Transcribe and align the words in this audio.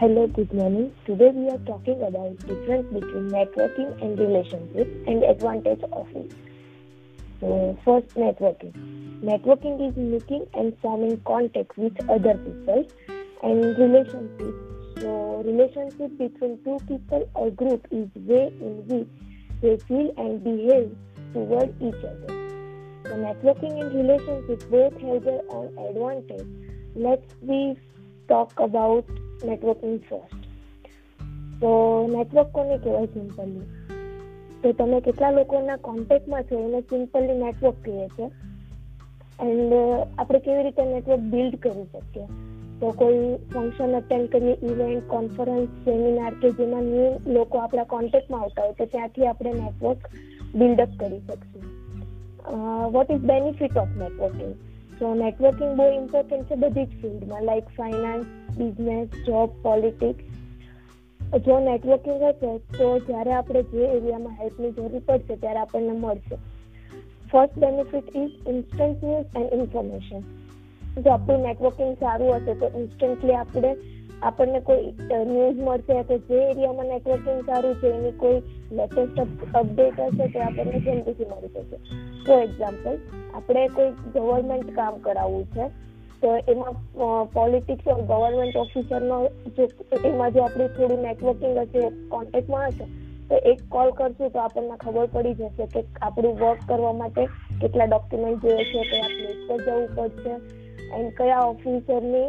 Hello, 0.00 0.26
good 0.28 0.50
morning. 0.54 0.90
Today 1.04 1.30
we 1.30 1.50
are 1.50 1.58
talking 1.66 2.00
about 2.02 2.34
difference 2.46 2.90
between 2.90 3.28
networking 3.28 4.02
and 4.02 4.18
relationship 4.18 4.88
and 5.06 5.22
advantage 5.22 5.82
of 5.92 6.08
it. 6.16 6.32
So 7.38 7.76
first, 7.84 8.08
networking. 8.14 8.72
Networking 9.22 9.76
is 9.86 9.94
meeting 9.98 10.46
and 10.54 10.74
forming 10.80 11.20
contact 11.26 11.76
with 11.76 11.92
other 12.08 12.32
people, 12.38 12.86
and 13.42 13.78
relationship. 13.78 14.54
So 15.02 15.42
relationship 15.44 16.16
between 16.16 16.64
two 16.64 16.78
people 16.88 17.28
or 17.34 17.50
group 17.50 17.86
is 17.90 18.08
way 18.14 18.46
in 18.58 18.88
which 18.88 19.08
they 19.60 19.76
feel 19.86 20.14
and 20.16 20.42
behave 20.42 20.96
toward 21.34 21.74
each 21.82 22.02
other. 22.12 22.32
So 23.04 23.16
networking 23.28 23.78
and 23.78 23.94
relationship 23.94 24.70
both 24.70 24.98
have 25.02 25.24
their 25.24 25.42
own 25.50 25.76
advantage. 25.76 26.46
Let's 26.94 27.34
we 27.42 27.76
talk 28.28 28.58
about 28.58 29.04
networking 29.44 29.98
first 30.10 30.44
તો 31.60 31.70
network 32.16 32.46
કોને 32.46 32.76
કહેવાય 32.78 33.06
simply 33.06 33.60
તો 34.62 34.72
તમે 34.72 35.00
કેટલા 35.00 35.30
લોકોના 35.30 35.76
કોન્ટેક્ટમાં 35.76 36.42
છો 36.42 36.58
એને 36.58 36.80
simply 36.80 37.38
network 37.38 37.74
કહે 37.84 38.08
છે. 38.08 38.30
એન્ડ 39.42 39.72
આપણે 40.18 40.38
કેવી 40.38 40.62
રીતે 40.62 40.84
નેટવર્ક 40.84 41.20
બિલ્ડ 41.20 41.56
કરી 41.56 41.84
શકીએ? 41.92 42.22
તો 42.80 42.90
કોઈ 42.90 43.36
ફંક્શન 43.54 43.96
અટેન્ડ 43.96 44.28
કરીએ 44.28 44.56
ઇવેન્ટ 44.62 45.08
કોન્ફરન્સ 45.08 45.68
સેમિનાર 45.84 46.34
કે 46.34 46.50
જેમાં 46.50 46.82
ન્યૂ 46.82 47.32
લોકો 47.32 47.58
આપણા 47.58 47.84
કોન્ટેક્ટમાં 47.84 48.40
આવતા 48.40 48.62
હોય 48.62 48.72
તો 48.72 48.84
ત્યાંથી 48.84 49.26
આપણે 49.26 49.52
નેટવર્ક 49.52 49.98
બિલ્ડઅપ 50.54 50.88
કરી 51.00 51.18
શકશું. 51.18 51.62
What 52.92 53.10
is 53.10 53.20
benefit 53.20 53.76
of 53.76 53.88
networking 53.88 54.54
તો 55.00 55.14
નેટવર્કિંગ 55.14 55.76
બહુ 55.76 55.86
ઇમ્પોર્ટન્ટ 55.86 56.44
છે 56.44 56.54
બધી 56.54 56.84
જ 56.84 56.88
ફિલ્ડમાં 56.88 57.42
like 57.42 57.64
finance 57.64 58.24
business 58.58 59.08
job 59.26 59.50
politics 59.62 60.24
જો 61.46 61.58
નેટવર્કિંગ 61.60 62.22
હશે 62.22 62.58
તો 62.78 62.98
જ્યારે 62.98 63.32
આપણે 63.32 63.62
જે 63.62 63.84
એરિયામાં 63.86 64.36
હેલ્પની 64.42 64.70
જરૂર 64.70 65.02
પડશે, 65.06 65.36
ત્યારે 65.36 65.58
આપણને 65.58 65.92
મળશે. 65.92 66.36
First 67.32 67.58
benefit 67.58 68.16
is 68.16 68.30
instant 68.48 69.02
news 69.02 69.26
and 69.36 69.52
information 69.52 70.22
જો 71.02 71.10
આપણું 71.10 71.40
નેટવર્કિંગ 71.40 71.96
સારું 72.00 72.34
હશે, 72.36 72.54
તો 72.54 72.66
ઇન્સ્ટન્ટલી 72.78 73.34
આપણે, 73.34 73.76
આપણને 74.22 74.60
કોઈ 74.60 74.94
ન્યૂઝ 75.26 75.60
મળશે 75.60 76.02
કે 76.02 76.18
જે 76.18 76.40
એરિયામાં 76.50 76.86
નેટવર્કિંગ 76.86 77.44
સારું 77.46 77.74
છે, 77.74 77.92
એની 77.92 78.12
કોઈ 78.12 78.40
લેટેસ્ટ 78.72 79.20
અપડેટ 79.54 80.00
હશે, 80.00 80.28
તો 80.28 80.38
આપણને 80.38 80.80
જલ્દીથી 80.80 81.24
મળી 81.24 81.48
જશે. 81.48 81.78
ફોર 82.26 82.42
એક્ઝામ્પલ 82.42 82.98
આપણે 83.34 83.68
કોઈ 83.68 83.90
ગવર્મેન્ટ 84.14 84.74
કામ 84.74 84.98
કરાવવું 84.98 85.44
છે 85.44 85.70
તો 86.22 86.30
એમાં 86.46 87.28
પોલિટિક્સ 87.34 87.86
ઓર 87.86 88.00
ગવર્મેન્ટ 88.08 88.56
ઓફિસરનો 88.56 89.18
જો 89.56 89.68
એમાં 90.04 90.34
જો 90.34 90.42
આપણી 90.44 90.70
થોડું 90.76 91.04
નેટવર્કિંગ 91.06 91.60
હશે 91.60 91.82
કોન્ટેક્ટમાં 92.08 92.66
હશે, 92.70 92.86
તો 93.30 93.36
એક 93.52 93.60
કોલ 93.70 93.92
કરશું 93.98 94.32
તો 94.32 94.40
આપણને 94.40 94.76
ખબર 94.78 95.06
પડી 95.12 95.36
જશે 95.36 95.66
કે 95.74 95.84
આપણું 96.00 96.40
વર્ક 96.40 96.66
કરવા 96.68 96.94
માટે 96.94 97.28
કેટલા 97.60 97.86
ડોક્યુમેન્ટ 97.86 98.42
જોઈએ 98.42 98.64
છે, 98.64 98.88
કયા 98.90 99.12
પ્લેસ 99.12 99.38
પર 99.48 99.60
જવું 99.66 99.86
પડશે 99.96 100.34
એન્ડ 100.90 101.10
કયા 101.18 101.42
ઓફિસરની 101.48 102.28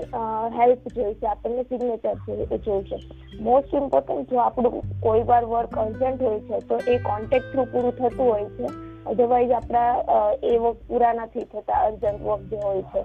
હેલ્પ 0.58 0.84
જોઈશે 0.96 1.28
આપણને 1.28 1.64
સિગ્નેચર 1.70 2.18
જોઈશે 2.66 2.98
મોસ્ટ 3.42 3.74
ઇમ્પોર્ટન્ટ 3.74 4.32
જો 4.32 4.42
આપણું 4.42 4.94
કોઈ 5.02 5.24
વાર 5.26 5.46
વર્ક 5.46 5.78
અર્જન્ટ 5.78 6.22
હોય 6.22 6.42
છે, 6.48 6.62
તો 6.70 6.76
એ 6.88 7.00
કોન્ટેક્ટ 7.10 7.52
થ્રુ 7.52 7.66
પૂરું 7.74 7.94
થતું 7.94 8.26
હોય 8.26 8.50
છે. 8.58 8.68
અધરવાઇઝ 9.06 9.52
આપણા 9.52 10.28
એ 10.44 10.58
વર્ક 10.60 10.78
પૂરા 10.88 11.14
નથી 11.16 11.46
થતા 11.54 11.82
અર્જન્ટ 11.88 12.22
વર્ક 12.28 12.44
જે 12.52 12.62
હોય 12.66 12.84
છે. 12.94 13.02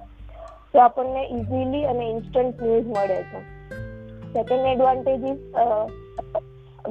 તો 0.76 0.82
આપણને 0.82 1.20
ઇઝીલી 1.34 1.84
અને 1.84 2.06
ઇન્સ્ટન્ટ 2.06 2.58
ન્યૂઝ 2.62 2.88
મળે 2.88 3.20
છે. 3.28 3.38
Second 4.32 4.66
advantage 4.72 5.22
is 5.30 5.44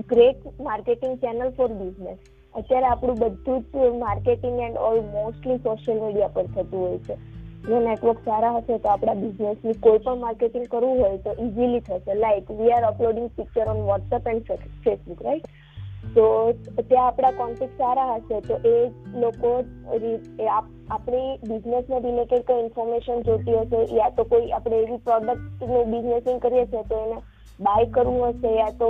great 0.08 0.48
marketing 0.60 1.14
channel 1.18 1.52
for 1.58 1.68
business 1.74 2.18
અત્યારે 2.56 2.88
આપણું 2.88 3.20
બધું 3.20 3.60
જ 3.74 3.92
marketing 4.00 4.58
and 4.60 4.78
all 4.88 4.98
mostly 5.14 5.58
social 5.58 6.00
media 6.00 6.28
પર 6.28 6.48
થતું 6.48 6.86
હોય 6.86 7.00
છે. 7.00 7.18
જો 7.68 7.80
નેટવર્ક 7.80 8.20
સારા 8.26 8.54
હશે 8.58 8.78
તો 8.78 8.90
આપણા 8.90 9.14
બિઝનેસની 9.14 9.76
કોઈ 9.86 10.00
પણ 10.00 10.20
માર્કેટિંગ 10.20 10.66
કરવું 10.68 11.04
હોય 11.04 11.18
તો 11.18 11.32
ઇઝીલી 11.46 11.80
થશે. 11.80 12.14
Like 12.16 12.52
we 12.52 12.72
are 12.72 12.84
uploading 12.84 13.30
picture 13.38 13.70
on 13.70 13.80
WhatsApp 13.92 14.28
and 14.28 14.52
Facebook 14.84 15.22
right 15.22 15.48
તો 16.16 16.26
ત્યાં 16.80 17.08
આપણા 17.08 17.32
કોન્ટેક્ટ 17.32 17.78
સારા 17.78 18.16
હશે 18.16 18.42
તો 18.42 18.56
એ 18.66 18.76
લોકો 19.20 19.54
આપણી 20.88 21.38
બિઝનેસને 21.44 22.00
રિલેટેડ 22.02 22.44
કોઈ 22.46 22.64
ઇન્ફોર્મેશન 22.64 23.24
જોતી 23.24 23.58
હશે 23.60 23.80
યા 23.92 24.12
તો 24.12 24.26
કોઈ 24.26 24.52
આપણે 24.54 24.80
એવી 24.80 25.00
પ્રોડક્ટનું 25.00 25.92
બિઝનેસિંગ 25.92 26.40
કરીએ 26.42 26.66
છીએ 26.68 26.84
તો 26.86 27.00
એને 27.00 27.18
બાય 27.60 27.86
કરવું 27.88 28.34
હશે 28.34 28.52
યા 28.52 28.72
તો 28.74 28.88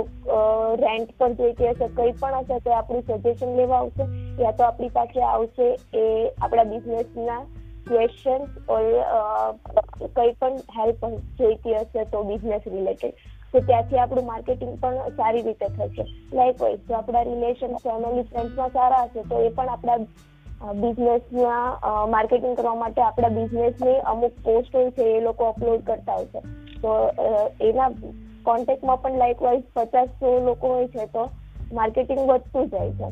રેન્ટ 0.78 1.12
પર 1.14 1.34
જોઈતી 1.34 1.70
હશે, 1.70 1.88
કંઈ 1.90 2.12
પણ 2.14 2.42
હશે 2.42 2.60
તો 2.60 2.70
આપણું 2.72 3.04
સજેશન 3.20 3.56
લેવા 3.56 3.78
આવશે, 3.78 4.08
યા 4.38 4.52
તો 4.52 4.64
આપણી 4.64 4.90
પાસે 4.92 5.22
આવશે 5.24 5.68
એ 5.94 6.04
આપણા 6.38 6.64
બિઝનેસના 6.66 7.40
ક્વેશ્ચન્સ 7.86 8.50
ઓર 8.68 8.84
કંઈ 10.10 10.34
પણ 10.34 10.60
હેલ્પ 10.76 11.08
જોઈતી 11.38 11.74
હશે 11.76 12.04
તો 12.06 12.22
બિઝનેસ 12.24 12.64
રિલેટેડ 12.66 13.16
તો 13.54 13.60
ત્યાંથી 13.62 13.98
આપણું 13.98 14.26
માર્કેટિંગ 14.26 14.72
પણ 14.80 15.16
સારી 15.16 15.42
રીતે 15.42 15.68
થશે. 15.70 16.04
લાઈક 16.32 16.58
વાઇઝ 16.58 16.80
જો 16.84 16.96
આપણા 16.96 17.24
રિલેશન 17.24 17.76
ફેમિલી 17.80 18.28
ફ્રેન્ડ્સમાં 18.30 18.72
સારા 18.72 19.04
હશે 19.06 19.24
તો 19.24 19.40
એ 19.40 19.50
પણ 19.50 19.68
આપણા 19.70 19.98
બિઝનેસમાં 20.62 21.78
માર્કેટિંગ 22.10 22.56
કરવા 22.56 22.74
માટે 22.74 23.02
આપણા 23.02 23.28
બિઝનેસની 23.28 23.98
અમુક 23.98 24.32
પોસ્ટ 24.44 24.76
હોય 24.76 24.90
છે 24.90 25.02
એ 25.02 25.20
લોકો 25.20 25.44
અપલોડ 25.44 25.80
કરતા 25.80 26.14
હોય 26.14 26.24
છે. 26.24 26.40
તો 26.80 27.12
એના 27.60 27.88
કોન્ટેક્ટમાં 28.42 29.02
પણ 29.02 29.18
લાઈક 29.18 29.42
વાઇઝ 29.42 29.62
પચાસ 29.74 30.08
સો 30.08 30.40
લોકો 30.44 30.68
હોય 30.68 30.86
છે 30.86 31.06
તો 31.06 31.30
માર્કેટિંગ 31.72 32.20
વધતું 32.20 32.66
જાય 32.66 32.90
છે. 32.90 33.10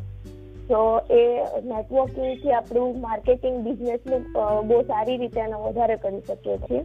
તો 0.69 1.01
એ 1.11 1.23
નેટવર્કિંગથી 1.65 2.53
આપણું 2.53 3.01
માર્કેટિંગ 3.01 3.57
બિઝનેસનું 3.57 4.21
બહુ 4.69 4.83
સારી 4.83 5.17
રીતે 5.17 5.41
અને 5.41 5.53
વધારે 5.53 5.97
કરી 5.97 6.21
શકીએ 6.21 6.57
છીએ. 6.57 6.83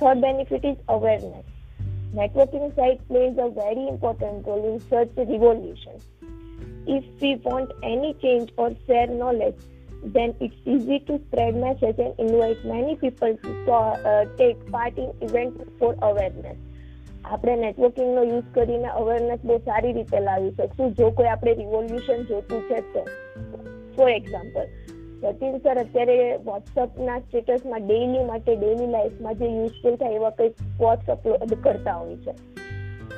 Third 0.00 0.18
benefit 0.18 0.66
is 0.66 0.76
awareness 0.88 1.44
networking 2.14 2.70
site 2.70 3.08
plays 3.08 3.36
a 3.36 3.46
very 3.46 3.86
important 3.86 4.48
role 4.48 4.64
in 4.64 4.78
search 4.78 5.18
revolution 5.18 5.98
if 6.88 7.04
we 7.22 7.34
want 7.34 7.68
any 7.84 8.12
change 8.12 8.48
or 8.58 8.70
share 8.72 9.10
knowledge, 9.10 9.58
then 10.04 10.34
it's 10.40 10.58
easy 10.66 10.98
to 10.98 11.14
spread 11.18 11.56
message 11.56 11.98
and 11.98 12.18
invite 12.18 12.64
many 12.64 12.94
people 12.96 13.32
to 13.44 13.52
uh, 13.72 14.24
take 14.36 14.58
part 14.70 14.98
in 14.98 15.08
event 15.22 15.54
for 15.78 15.92
awareness. 16.10 16.58
આપણે 17.24 17.56
નેટવર્કિંગનો 17.56 18.22
use 18.22 18.44
કરીને 18.54 18.84
awareness 18.84 19.40
બહુ 19.44 19.58
સારી 19.58 19.92
રીતે 19.92 20.20
લાવી 20.20 20.50
શકશું. 20.50 20.92
જો 20.92 21.10
કોઈ 21.10 21.26
આપણે 21.26 21.54
રિવોલ્યુશન 21.54 22.22
જોતું 22.24 22.60
છે 22.60 22.80
તો 22.80 23.04
ફોર 23.96 24.10
એક્ઝામ્પલ 24.10 24.66
જતીન 25.20 25.58
સર 25.58 25.78
અત્યારે 25.78 26.36
વોટ્સઅપના 26.36 27.18
સ્ટેટસમાં 27.18 27.86
ડેઈલી 27.86 28.24
માટે 28.24 28.56
ડેઈલી 28.56 28.86
લાઈફમાં 28.86 29.34
જે 29.34 29.46
યુઝફુલ 29.46 29.96
થાય 29.96 30.12
એવા 30.12 30.30
કંઈક 30.30 30.52
પોસ્ટ 30.78 31.10
અપલોડ 31.10 31.54
કરતા 31.62 31.94
હોય 31.94 32.16
છે. 32.16 32.30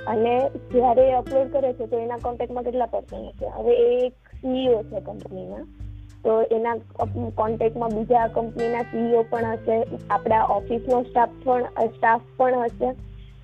અને 0.07 0.49
જ્યારે 0.49 1.13
અપલોડ 1.13 1.53
કરે 1.53 1.73
છે 1.73 1.87
તો 1.87 1.99
એના 1.99 2.17
કોન્ટેક્ટમાં 2.17 2.65
કેટલા 2.65 2.87
પર્સન 2.87 3.17
હશે? 3.17 3.47
હવે 3.47 3.75
એ 3.75 4.07
એક 4.07 4.13
સીઈઓ 4.13 4.83
છે 4.83 5.01
કંપનીના 5.01 5.67
તો 6.25 6.33
એના 6.51 6.77
કોન્ટેક્ટમાં 7.37 7.95
બીજા 7.95 8.29
કંપનીના 8.31 8.85
સીઈઓ 8.91 9.23
પણ 9.25 9.57
હશે, 9.57 9.77
આપણા 10.11 10.45
ઓફિસનો 10.57 11.05
સ્ટાફ 11.05 11.37
પણ 11.45 11.93
સ્ટાફ 11.95 12.27
પણ 12.39 12.65
હશે 12.65 12.91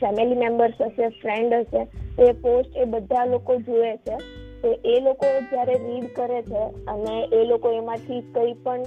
ફેમિલી 0.00 0.38
મેમ્બર્સ 0.38 0.82
હશે 0.86 1.12
ફ્રેન્ડ 1.20 1.54
હશે, 1.60 1.86
તો 2.16 2.22
એ 2.24 2.34
પોસ્ટ 2.42 2.76
એ 2.76 2.86
બધા 2.86 3.24
લોકો 3.26 3.60
જુએ 3.60 3.92
છે. 4.04 4.16
તો 4.62 4.68
એ 4.84 5.00
લોકો 5.00 5.26
જ્યારે 5.50 5.74
રીડ 5.80 6.06
કરે 6.14 6.38
છે 6.42 6.62
અને 6.86 7.16
એ 7.32 7.40
લોકો 7.44 7.72
એમાંથી 7.72 8.22
કંઈ 8.34 8.54
પણ 8.64 8.82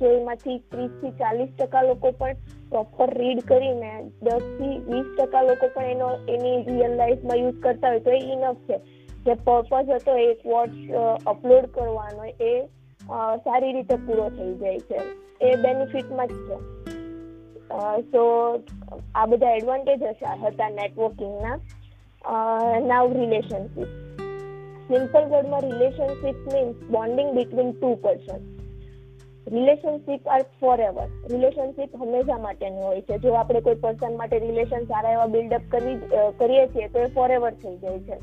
જો 0.00 0.12
એમાંથી 0.12 0.56
ત્રીસથી 0.70 1.12
ચાલીસ 1.18 1.50
ટકા 1.58 1.82
લોકો 1.82 2.12
પણ 2.12 2.36
પ્રોપર 2.70 3.12
રીડ 3.14 3.42
કરીને 3.44 3.92
દસથી 4.22 4.74
વીસ 4.88 5.08
ટકા 5.18 5.42
લોકો 5.42 5.68
પણ 5.74 5.90
એનો, 5.90 6.08
એની 6.28 6.56
રિયલ 6.62 6.96
લાઈફમાં 6.96 7.38
યુઝ 7.38 7.60
કરતા 7.60 7.90
હોય 7.90 8.00
તો 8.00 8.10
એ 8.10 8.20
ઇનફ 8.34 8.60
છે. 8.66 8.80
જે 9.26 9.34
પર્પઝ 9.46 9.90
હતો 9.94 10.12
એક 10.18 10.44
વોટ્સ 10.44 10.78
અપલોડ 11.26 11.66
કરવાનો 11.74 12.24
એ 12.42 12.52
સારી 13.44 13.72
રીતે 13.72 13.96
પૂરો 13.96 14.28
થઈ 14.28 14.54
જાય 14.54 14.78
છે. 14.78 15.00
એ 15.40 15.54
બેનિફિટમાં 15.56 16.28
જ 16.28 16.30
છે. 16.48 16.58
સો 18.02 18.22
આ 19.14 19.26
બધા 19.26 19.50
એડવાન્ટેજ 19.50 20.02
હતા 20.44 20.68
નેટવર્કિંગના 20.68 21.56
now 22.86 23.12
relationship 23.12 23.90
simple 24.88 25.24
વર્ડમાં 25.28 25.60
relationship 25.60 26.38
means 26.54 26.76
bonding 26.90 27.30
between 27.32 27.70
two 27.72 27.94
person 28.02 28.40
relationship 29.48 30.28
are 30.28 30.42
forever 30.80 31.06
relationship 31.30 31.94
હંમેશા 31.96 32.38
માટેની 32.38 32.82
હોય 32.82 33.00
છે. 33.00 33.18
જો 33.18 33.32
આપણે 33.32 33.60
કોઈ 33.60 33.74
પર્સન 33.74 34.16
માટે 34.16 34.38
રિલેશન 34.38 34.84
સારા 34.84 35.12
એવા 35.12 35.26
બિલ્ડઅપ 35.26 35.64
કરી 35.70 35.96
કરીએ 36.38 36.66
છીએ 36.66 36.88
તો 36.88 36.98
એ 36.98 37.06
ફોર 37.06 37.30
એવર 37.30 37.52
થઈ 37.62 37.76
જાય 37.76 37.98
છે. 37.98 38.18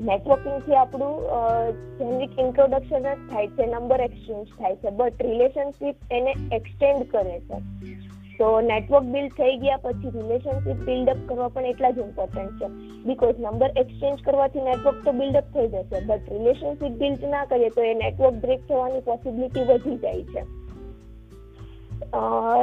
નેટવર્કિંગથી 0.01 0.75
આપણું 0.75 1.21
જેનરિક 1.97 2.29
ઇન્ટ્રોડક્શન 2.39 2.99
જ 2.99 3.31
થાય 3.31 3.47
છે 3.47 3.65
નંબર 3.65 4.01
એક્સચેન્જ 4.01 4.45
થાય 4.45 4.75
છે 4.75 4.89
બટ 4.89 5.13
રિલેશનશિપ 5.21 5.95
એને 6.11 6.35
એક્સટેન્ડ 6.53 7.03
કરે 7.11 7.39
છે. 7.39 7.59
તો 8.37 8.61
નેટવર્ક 8.61 9.03
બિલ્ડ 9.03 9.31
થઈ 9.31 9.57
ગયા 9.57 9.77
પછી 9.77 10.09
રિલેશનશિપ 10.09 10.75
બિલ્ડઅપ 10.75 11.17
કરવા 11.27 11.47
પણ 11.47 11.65
એટલા 11.65 11.91
જ 11.91 11.97
ઇમ્પોર્ટન્ટ 11.97 12.51
છે. 12.51 12.67
બીકોઝ 13.03 13.35
નંબર 13.39 13.69
એક્સચેન્જ 13.77 14.19
કરવાથી 14.23 14.61
નેટવર્ક 14.61 15.05
તો 15.05 15.11
બિલ્ડઅપ 15.11 15.43
થઈ 15.43 15.67
જશે 15.67 16.05
બટ 16.05 16.19
રિલેશનશિપ 16.31 16.91
બિલ્ડ 16.91 17.23
ના 17.23 17.45
કરીએ 17.45 17.69
તો 17.69 17.81
એ 17.81 17.93
નેટવર્ક 17.93 18.33
બ્રેક 18.33 18.59
થવાની 18.69 18.99
પોસિબિલિટી 18.99 19.63
વધી 19.63 19.95
જાય 19.95 20.23
છે. 20.23 20.60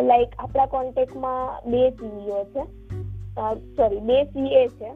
લાઈક 0.09 0.33
આપણા 0.39 0.67
કોન્ટેક્ટમાં 0.67 1.71
બે 1.71 1.91
સીઈઓ 1.91 2.41
છે. 2.55 2.65
સોરી 3.77 4.01
બે 4.01 4.25
સીએ 4.25 4.65
છે. 4.79 4.91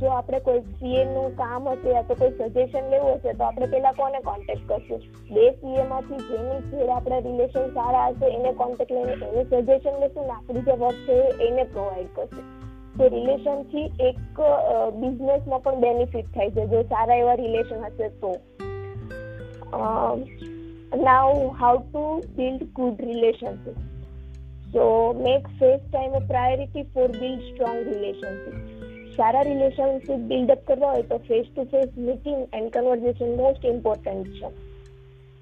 જો 0.00 0.08
આપણે 0.08 0.38
કોઈ 0.40 0.60
સીએ 0.80 1.04
નું 1.04 1.36
કામ 1.36 1.68
હશે 1.68 1.90
યા 1.92 2.02
તો 2.08 2.14
કોઈ 2.14 2.34
સજેશન 2.38 2.84
લેવું 2.90 3.14
હશે 3.14 3.32
તો 3.32 3.44
આપણે 3.44 3.66
પેલા 3.66 3.92
કોને 3.92 4.20
કોન્ટેક્ટ 4.28 4.68
કરશું? 4.68 5.00
બે 5.34 5.50
સીએ 5.50 5.84
માંથી 5.88 6.20
જેની 6.28 6.60
જોડે 6.70 6.92
આપણા 6.92 7.18
રિલેશન 7.18 7.66
સારા 7.74 8.06
હશે, 8.08 8.26
એને 8.36 8.52
કોન્ટેક્ટ 8.52 8.92
લઈને 8.92 9.12
એને 9.12 9.44
સજેશન 9.44 10.00
લેશું 10.00 10.24
ને 10.26 10.34
આપણી 10.36 10.64
જે 10.68 10.78
વર્ક 10.82 10.96
છે 11.08 11.18
એને 11.48 11.64
પ્રોવાઈડ 11.74 12.10
કરશું. 12.16 12.46
તો 12.96 13.08
રિલેશનથી 13.08 13.86
એક 14.08 14.40
બિઝનેસમાં 15.00 15.62
પણ 15.62 15.84
બેનિફિટ 15.84 16.34
થાય 16.34 16.50
છે. 16.50 16.66
જો 16.66 16.82
સારા 16.82 17.20
એવા 17.22 17.38
રિલેશન 17.44 17.86
હશે 17.86 18.08
તો. 18.08 18.34
Now 20.96 21.42
how 21.60 21.78
to 21.78 22.04
build 22.36 22.64
good 22.74 23.00
relationships. 23.00 23.82
So 24.72 24.86
make 25.20 25.50
face 25.58 25.80
time 25.90 26.14
a 26.14 26.20
priority 26.20 26.82
for 26.94 27.08
build 27.08 27.40
strong 27.40 27.80
relationships. 27.86 28.84
સારા 29.16 29.42
રિલેશનશિપ 29.42 30.22
બિલ્ડઅપ 30.28 30.62
કરવા 30.64 30.92
હોય 30.92 31.02
તો 31.02 31.18
face 31.18 31.50
to 31.50 31.64
face 31.64 31.90
meeting 31.96 32.40
and 32.52 32.70
conversation 32.70 33.36
most 33.36 33.64
important 33.64 34.30
છે 34.38 34.48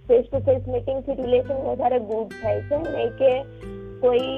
ફેસ 0.06 0.26
ટુ 0.26 0.40
ફેસ 0.40 0.66
મીટિંગથી 0.66 1.14
રિલેશન 1.14 1.62
વધારે 1.68 2.00
good 2.00 2.34
થાય 2.42 2.66
છે 2.68 2.76
નહીં 2.78 3.12
કે 3.12 3.32
કોઈ 4.00 4.34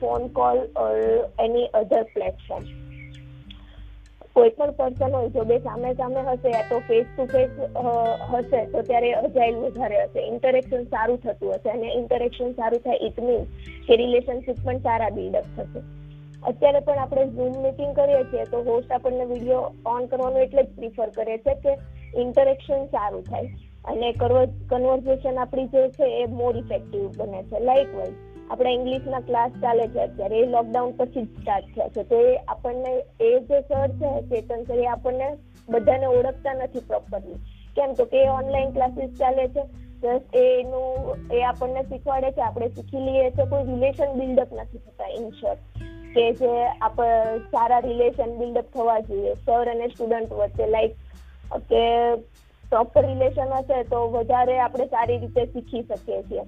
phone 0.00 0.28
call 0.28 0.58
or 0.76 0.96
any 1.38 1.68
other 1.72 2.02
platform 2.14 2.83
કોઈ 4.36 4.50
પણ 4.50 4.72
પર્સન 4.78 5.12
હોય, 5.14 5.28
જો 5.34 5.42
બે 5.50 5.56
સામે 5.64 5.90
સામે 5.98 6.20
હશે 6.28 6.52
તો 6.70 6.78
ફેસ 6.86 7.10
ટુ 7.10 7.26
ફેસ 7.32 7.50
હશે, 8.30 8.60
તો 8.72 8.82
ત્યારે 8.88 9.10
અજાઇલ 9.18 9.58
વધારે 9.64 9.98
હશે. 9.98 10.24
ઇન્ટરેક્શન 10.30 10.88
સારું 10.94 11.20
થતું 11.24 11.52
હશે 11.56 11.70
અને 11.74 11.92
ઇન્ટરેક્શન 11.98 12.56
સારું 12.56 12.82
થાય 12.86 13.04
ઇટ 13.08 13.20
મીન્સ 13.26 13.68
કે 13.86 14.00
રિલેશનશિપ 14.02 14.58
પણ 14.64 14.82
સારા 14.88 15.12
બિલ્ડઅપ 15.18 15.46
થશે. 15.58 15.84
અત્યારે 16.42 16.80
પણ 16.88 17.04
આપણે 17.04 17.28
ઝૂમ 17.36 17.54
મીટિંગ 17.66 17.94
કરીએ 18.00 18.24
છીએ, 18.30 18.44
તો 18.52 18.64
હોસ્ટ 18.70 18.90
આપણને 18.92 19.30
વીડિયો 19.30 19.62
ઓન 19.94 20.08
કરવાનું 20.08 20.42
એટલે 20.46 20.62
જ 20.64 20.68
પ્રિફર 20.80 21.14
કરે 21.18 21.38
છે 21.46 21.54
કે 21.62 21.78
ઇન્ટરેક્શન 22.24 22.86
સારું 22.94 23.24
થાય. 23.30 23.48
અને 23.90 24.12
કન્વર્ઝેશન 24.20 25.38
આપણી 25.40 25.72
જે 25.72 25.88
છે 25.96 26.06
એ 26.20 26.26
મોર 26.38 26.54
ઇફેક્ટિવ 26.56 27.10
બને 27.18 27.40
છે. 27.50 27.66
લાઈક 27.68 27.90
વાઇઝ 27.96 28.14
આપણા 28.50 28.70
ઇંગ્લિશના 28.70 29.20
ક્લાસ 29.20 29.50
ચાલે 29.50 29.88
છે 29.88 30.00
અત્યારે, 30.00 30.38
એ 30.38 30.46
લોકડાઉન 30.46 30.92
પછી 30.96 31.22
જ 31.22 31.40
સ્ટાર્ટ 31.40 31.64
થયા 31.64 31.88
છે. 31.88 32.02
તો 32.02 32.16
એ 32.16 32.36
આપણને, 32.36 33.02
એ 33.20 33.40
જે 33.40 33.60
સર 33.60 33.88
છે, 33.88 34.22
ચેતન 34.22 34.64
સર 34.64 34.78
એ 34.78 34.86
આપણને 34.86 35.36
બધાને 35.68 36.06
ઓળખતા 36.06 36.52
નથી 36.52 36.80
પ્રોપરલી 36.80 37.34
કેમ 37.76 37.94
તો 37.94 38.04
કે 38.04 38.28
ઓનલાઈન 38.28 38.70
ક્લાસીસ 38.70 39.10
ચાલે 39.10 39.48
છે 39.48 39.62
પ્લસ 40.00 40.20
એનું, 40.34 41.16
એ 41.32 41.42
આપણને 41.42 41.82
શીખવાડે 41.82 42.30
છે, 42.30 42.40
આપણે 42.40 42.68
શીખી 42.68 43.00
લઈએ 43.00 43.30
છીએ 43.30 43.44
કોઈ 43.44 43.64
રિલેશન 43.64 44.12
બિલ્ડઅપ 44.18 44.48
નથી 44.52 44.78
થતા 44.78 45.08
ઇન 45.08 45.30
શોર્ટ 45.30 45.58
કે 46.14 46.32
જે 46.32 46.66
આપણે 46.66 47.38
સારા 47.38 47.78
રિલેશન 47.78 48.38
બિલ્ડઅપ 48.38 48.64
થવા 48.74 49.00
જોઈએ. 49.00 49.34
સર 49.34 49.70
અને 49.70 49.88
સ્ટુડન્ટ 49.88 50.32
વચ્ચે 50.32 50.66
લાઈક 50.66 50.92
કે 51.70 52.14
પ્રોપર 52.70 53.06
રિલેશન 53.06 53.48
હશે 53.48 53.82
તો 53.82 54.08
વધારે 54.08 54.58
આપણે 54.58 54.86
સારી 54.86 55.18
રીતે 55.18 55.44
શીખી 55.44 55.82
શકીએ 55.82 56.22
છીએ. 56.22 56.40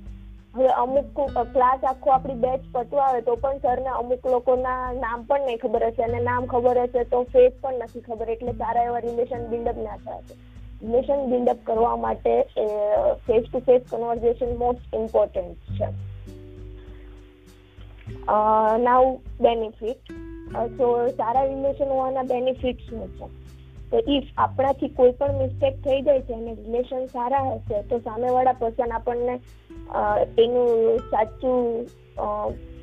હવે 0.57 0.69
અમુક 0.83 1.19
ક્લાસ 1.55 1.83
આખો 1.85 2.11
આપણી 2.11 2.41
બેચ 2.43 2.63
પતવા 2.75 3.07
આવે 3.07 3.21
તો 3.21 3.35
પણ 3.41 3.59
સરને 3.59 3.91
અમુક 3.95 4.27
લોકોના 4.27 4.93
નામ 4.99 5.25
પણ 5.29 5.47
નહીં 5.47 5.59
ખબર 5.59 5.87
હશે 5.87 6.03
અને 6.05 6.21
નામ 6.23 6.47
ખબર 6.53 6.83
હશે 6.83 7.03
તો 7.05 7.23
ફેસ 7.33 7.53
પણ 7.63 7.83
નથી 7.85 8.01
ખબર, 8.01 8.29
એટલે 8.31 8.53
સારા 8.53 8.85
એવા 8.85 9.03
રિલેશન 9.07 9.43
બિલ્ડઅપ 9.47 9.79
ના 9.79 9.97
થશે 10.05 10.35
રિલેશન 10.83 11.21
બિલ્ડઅપ 11.31 11.61
કરવા 11.67 11.97
માટે 11.97 12.35
face 13.27 13.45
to 13.49 13.59
face 13.67 13.83
conversation 13.91 14.53
most 14.59 14.95
important 14.95 15.59
છે 15.79 15.89
નાવ 18.79 19.05
બેનિફિટ 19.41 20.15
તો 20.79 20.87
સારા 21.11 21.45
રિલેશન 21.45 21.89
હોવાના 21.89 22.31
બેનિફિટ 22.33 22.79
શું 22.89 23.05
છે? 23.19 23.29
તો 23.91 23.99
ઇફ 24.13 24.31
આપણાથી 24.39 24.89
કોઈ 24.95 25.13
પણ 25.19 25.39
મિસ્ટેક 25.39 25.75
થઈ 25.83 26.01
જાય 26.03 26.23
છે 26.23 26.35
અને 26.35 26.53
રિલેશન 26.55 27.05
સારા 27.09 27.45
હશે, 27.51 27.83
તો 27.83 27.99
સામેવાળા 27.99 28.57
પર્સન 28.61 28.93
આપણને 28.93 29.35
એનું 30.39 30.99
સાચું 30.99 31.87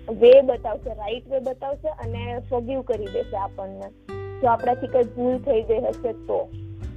વે 0.09 0.41
બતાવશે 0.41 0.93
રાઈટ 0.93 1.29
વે 1.29 1.39
બતાવશે 1.39 1.89
અને 1.89 2.39
ફોગીવ 2.39 2.81
કરી 2.81 3.05
દેશે 3.05 3.37
આપણને. 3.37 3.87
જો 4.41 4.47
આપણાથી 4.47 4.87
કઈ 4.87 5.03
ભૂલ 5.03 5.37
થઈ 5.37 5.61
ગઈ 5.61 5.79
હશે 5.79 6.13
તો. 6.13 6.49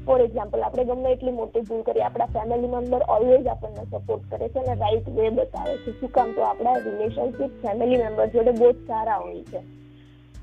ફોર 0.06 0.20
એક્ઝામ્પલ 0.20 0.62
આપણે 0.62 0.84
ગમે 0.84 1.12
એટલી 1.12 1.30
મોટી 1.30 1.60
ભૂલ 1.60 1.82
કરીએ 1.82 2.02
આપણા 2.02 2.26
ફેમિલી 2.26 2.68
મેમ્બર 2.68 3.02
ઓલવેઝ 3.08 3.46
આપણને 3.46 3.84
સપોર્ટ 3.84 4.30
કરે 4.30 4.48
છે 4.48 4.58
અને 4.58 4.80
રાઈટ 4.80 5.08
વે 5.08 5.28
બતાવે 5.28 5.76
છે. 5.76 6.00
શું 6.00 6.12
કામ? 6.12 6.32
તો 6.32 6.42
આપણા 6.42 6.72
રિલેશનશીપ 6.72 7.50
ફેમિલી 7.62 7.96
મેમ્બર 7.96 8.26
જોડે 8.26 8.50
બહુ 8.50 8.72
જ 8.72 8.76
સારા 8.76 9.16
હોય 9.16 9.42
છે. 9.42 9.60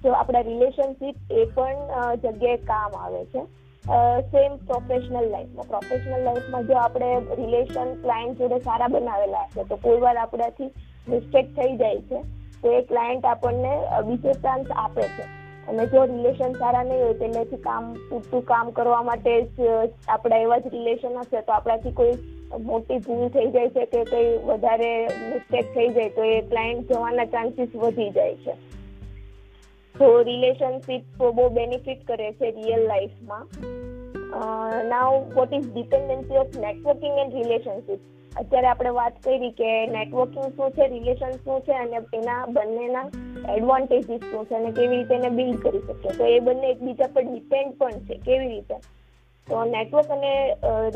તો 0.03 0.11
આપણા 0.11 0.41
રિલેશનશીપ 0.41 1.15
એ 1.31 1.45
પણ 1.45 1.77
જગ્યાએ 2.15 2.57
કામ 2.57 2.91
આવે 2.95 3.25
છે. 3.25 3.62
સેમ 3.83 4.57
પ્રોફેશનલ 4.67 5.25
લાઈફમાં 5.31 5.67
પ્રોફેશનલ 5.67 6.25
લાઈફમાં 6.25 6.67
જો 6.67 6.75
આપણે 6.77 7.35
રિલેશન 7.35 7.89
ક્લાયન્ટ 8.03 8.39
જોડે 8.39 8.59
સારા 8.59 8.87
બનાવેલા 8.87 9.45
હશે, 9.45 9.63
તો 9.63 9.77
કોઈ 9.77 9.99
વાર 9.99 10.17
આપણાથી 10.17 10.69
મિસ્ટેક 11.07 11.47
થઈ 11.55 11.77
જાય 11.77 12.01
છે, 12.01 12.21
તો 12.61 12.71
એ 12.71 12.81
ક્લાયન્ટ 12.81 13.25
આપણને 13.25 13.73
બીજો 14.09 14.35
ચાન્સ 14.43 14.71
આપે 14.75 15.01
છે. 15.01 15.25
અને 15.67 15.87
જો 15.87 16.05
રિલેશન 16.05 16.55
સારા 16.59 16.83
નહીં 16.83 17.03
હોય 17.03 17.13
પહેલેથી 17.13 17.57
કામ, 17.57 17.93
પૂરતું 18.09 18.45
કામ 18.45 18.71
કરવા 18.71 19.03
માટે 19.03 19.33
જ 19.57 19.67
આપણા 20.07 20.37
એવા 20.37 20.57
જ 20.57 20.71
રિલેશન 20.77 21.19
હશે, 21.21 21.41
તો 21.41 21.51
આપણાથી 21.51 21.91
કોઈ 21.91 22.15
મોટી 22.69 22.99
ભૂલ 22.99 23.29
થઈ 23.29 23.51
જાય 23.51 23.69
છે 23.69 23.85
કે 23.85 24.05
કંઈ 24.05 24.37
વધારે 24.45 24.91
મિસ્ટેક 25.29 25.73
થઈ 25.73 25.89
જાય, 25.89 26.09
તો 26.09 26.23
એ 26.23 26.41
ક્લાયન્ટ 26.41 26.93
જવાના 26.93 27.25
ચાન્સીસ 27.25 27.75
વધી 27.75 28.09
જાય 28.09 28.35
છે. 28.35 28.55
તો 29.95 30.07
રિલેશનશિપ 30.29 31.03
બહુ 31.37 31.49
બેનિફિટ 31.59 32.01
કરે 32.07 32.31
છે 32.39 32.47
રિયલ 32.51 32.87
લાઈફમાં 32.87 33.45
now 34.93 35.11
what 35.35 35.53
is 35.53 35.67
dependency 35.67 36.41
of 36.43 36.57
networking 36.65 37.19
and 37.23 37.37
relationship 37.41 38.01
અત્યારે 38.41 38.67
આપણે 38.67 38.91
વાત 38.97 39.15
કરી 39.23 39.51
કે 39.59 39.71
નેટવર્કિંગ 39.91 40.47
શું 40.55 40.71
છે 40.77 40.87
રિલેશન 40.87 41.33
શું 41.43 41.61
છે, 41.61 41.73
અને 41.73 41.99
એના 42.19 42.45
બંનેના 42.55 43.05
એડવાન્ટેજીસ 43.55 44.23
શું 44.31 44.47
છે, 44.47 44.55
અને 44.55 44.71
કેવી 44.71 44.97
રીતે 44.97 45.15
એને 45.15 45.29
બિલ્ડ 45.29 45.59
કરી 45.63 45.79
શકીએ. 45.79 46.17
તો 46.17 46.25
એ 46.25 46.39
બંને 46.39 46.71
એકબીજા 46.75 47.13
પર 47.13 47.25
ડિપેન્ડ 47.29 47.77
પણ 47.77 47.99
છે, 48.07 48.17
કેવી 48.25 48.47
રીતે? 48.47 48.77
તો 49.47 49.65
નેટવર્ક 49.65 50.09
અને 50.15 50.33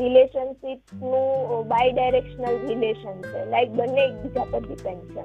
રિલેશનશિપનું 0.00 1.68
બાય 1.68 1.92
ડાયરેક્શનલ 1.92 2.56
રિલેશન 2.68 3.22
છે. 3.28 3.44
લાઈક 3.52 3.70
બંને 3.70 4.02
એકબીજા 4.08 4.48
પર 4.52 4.60
ડિપેન્ડ 4.66 5.14
છે. 5.14 5.22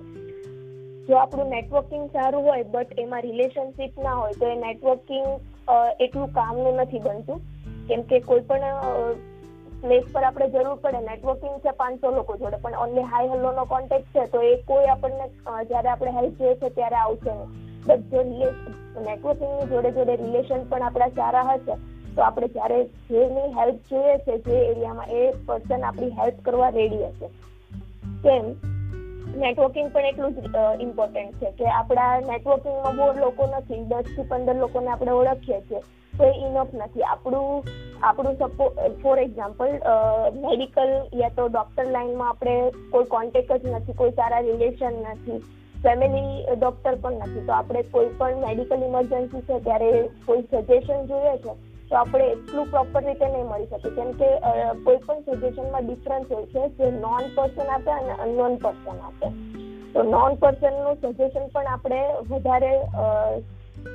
જો 1.08 1.16
આપણું 1.18 1.50
નેટવર્કિંગ 1.54 2.06
સારું 2.12 2.46
હોય 2.48 2.64
બટ 2.74 3.00
એમાં 3.00 3.22
રિલેશનશિપ 3.22 4.00
ના 4.04 4.14
હોય, 4.14 4.34
તો 4.40 4.46
એ 4.48 4.56
નેટવર્કિંગ 4.56 5.28
એટલું 6.00 6.34
કામનું 6.34 6.82
નથી 6.82 7.00
બનતું. 7.00 7.40
કેમ 7.88 8.02
કે 8.10 8.20
કોઈ 8.28 8.44
પણ 8.50 8.68
પ્લેસ 9.82 10.06
પર 10.14 10.24
આપણે 10.24 10.48
જરૂર 10.50 10.76
પડે 10.84 11.00
નેટવર્કિંગ 11.08 11.56
છે 11.64 11.72
પાંચસો 11.80 12.12
લોકો 12.12 12.38
જોડે, 12.38 12.58
પણ 12.58 12.80
ઓનલી 12.84 13.08
હાઈ 13.14 13.32
હલ્લો 13.32 13.52
નો 13.52 13.66
કોન્ટેક્ટ 13.66 14.08
છે, 14.16 14.26
તો 14.28 14.42
એ 14.42 14.54
કોઈ 14.68 14.88
આપણને 14.88 15.28
જ્યારે 15.70 15.90
આપણે 15.90 16.12
હેલ્પ 16.12 16.40
જોઈએ 16.40 16.56
છે, 16.56 16.70
ત્યારે 16.70 16.96
આવશે 16.96 17.32
નહીં. 17.32 17.50
બટ 17.88 18.02
જો 18.12 18.22
નેટવર્કિંગની 19.02 19.72
જોડે 19.72 19.92
જોડે 19.92 20.16
રિલેશન 20.16 20.64
પણ 20.70 20.82
આપણા 20.82 21.08
સારા 21.08 21.48
હશે, 21.50 21.76
તો 22.16 22.22
આપણે 22.22 22.48
જ્યારે 22.48 22.84
જેની 23.10 23.50
હેલ્પ 23.58 23.82
જોઈએ 23.92 24.18
છે, 24.18 24.38
જે 24.38 24.62
એરિયામાં 24.68 25.18
એ 25.22 25.32
પર્સન 25.48 25.84
આપણી 25.84 26.16
હેલ્પ 26.20 26.46
કરવા 26.46 26.70
રેડી 26.70 27.04
હશે. 27.08 27.28
કેમ? 28.24 28.73
નેટવર્કિંગ 29.36 29.90
પણ 29.94 30.06
એટલું 30.06 30.36
જ 30.36 30.40
ઇમ્પોર્ટન્ટ 30.80 31.42
છે 31.42 31.52
કે 31.60 31.66
આપણા 31.72 32.12
નેટવર્કિંગમાં 32.22 32.96
બહુ 32.98 33.08
લોકો 33.20 33.48
નથી. 33.48 33.84
દસથી 33.90 34.30
પંદર 34.30 34.56
લોકોને 34.56 34.92
આપણે 34.92 35.12
ઓળખીએ 35.14 35.60
છીએ. 35.62 35.82
તો 36.14 36.24
એ 36.24 36.34
ઇનફ 36.48 36.74
નથી. 36.74 37.04
આપણું 37.04 37.64
આપણું 38.04 38.36
સપો 38.36 38.70
ફોર 39.02 39.18
એક્ઝામ્પલ 39.20 39.72
મેડિકલ 40.44 40.94
યા 41.22 41.36
તો 41.38 41.48
ડોક્ટર 41.48 41.86
લાઈનમાં 41.88 42.30
આપણે 42.30 42.56
કોઈ 42.92 43.12
કોન્ટેક્ટ 43.16 43.54
જ 43.54 43.66
નથી, 43.66 43.94
કોઈ 43.94 44.12
સારા 44.12 44.40
રિલેશન 44.40 44.96
નથી. 45.12 45.42
ફેમિલી 45.76 46.56
ડોક્ટર 46.56 46.96
પણ 46.96 47.20
નથી. 47.20 47.46
તો 47.48 47.54
આપણે 47.54 47.82
કોઈ 47.94 48.10
પણ 48.18 48.44
મેડિકલ 48.48 48.84
ઇમરજન્સી 48.84 49.42
છે, 49.42 49.60
ત્યારે 49.60 49.92
કોઈ 50.26 50.44
સજેશન 50.52 51.06
જોઈએ 51.06 51.38
છે 51.38 51.54
તો 51.94 51.98
આપણે 51.98 52.28
એટલું 52.28 52.70
પ્રોપર 52.70 53.02
રીતે 53.06 53.26
નહીં 53.26 53.48
મળી 53.48 53.68
શકે. 53.72 53.90
કેમ 53.96 54.12
કે 54.20 54.30
કોઈ 54.86 55.00
પણ 55.08 55.20
સજેશનમાં 55.26 55.88
ડિફરન્સ 55.88 56.32
હોય 56.32 56.46
છે 56.54 56.62
જે 56.78 56.92
નોન 57.00 57.28
પર્સન 57.36 57.74
આપે 57.74 57.92
અને 57.96 58.14
અનનોન 58.26 58.56
પર્સન 58.64 59.04
આપે. 59.10 59.28
તો 59.94 60.04
નોન 60.04 60.38
પર્સનનું 60.44 60.96
સજેશન 61.02 61.46
પણ 61.48 61.68
આપણે 61.74 62.00
વધારે 62.30 62.72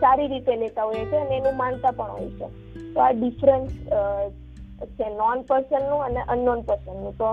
સારી 0.00 0.28
રીતે 0.28 0.54
લેતા 0.56 0.84
હોઈએ 0.84 1.04
છીએ 1.04 1.20
અને 1.20 1.36
એનું 1.36 1.56
માનતા 1.56 1.92
પણ 2.00 2.10
હોય 2.10 2.30
છે 2.38 2.48
તો 2.92 3.00
આ 3.00 3.12
ડિફરન્સ 3.12 3.72
છે 4.98 5.08
નોન 5.16 5.42
પર્સનનું 5.48 6.04
અને 6.04 6.22
અનનોન 6.34 6.62
પર્સનનું 6.68 7.18
તો 7.22 7.30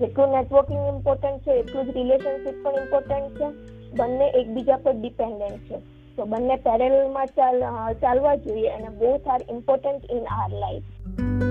જેટલું 0.00 0.34
નેટવર્કિંગ 0.36 0.82
ઇમ્પોર્ટન્ટ 0.88 1.46
છે, 1.46 1.52
એટલું 1.60 1.86
જ 1.86 1.94
રિલેશનશિપ 1.96 2.58
પણ 2.64 2.80
ઇમ્પોર્ટન્ટ 2.82 3.38
છે. 3.38 3.48
બંને 3.98 4.26
એકબીજા 4.40 4.80
પર 4.82 4.94
ડિપેન્ડન્ટ 4.98 5.62
છે. 5.68 5.78
તો 6.18 6.26
બંને 6.26 6.56
પેરેલમાં 6.60 7.36
ચાલ 7.36 7.60
ચાલવા 8.00 8.38
જોઈએ 8.38 8.72
અને 8.72 8.90
both 8.96 9.28
are 9.28 9.42
important 9.48 10.10
in 10.10 10.26
our 10.32 10.50
life 10.56 11.47